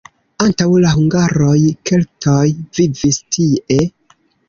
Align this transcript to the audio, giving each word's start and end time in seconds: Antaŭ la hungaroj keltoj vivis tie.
Antaŭ 0.45 0.65
la 0.85 0.93
hungaroj 0.93 1.53
keltoj 1.91 2.49
vivis 2.81 3.25
tie. 3.39 3.83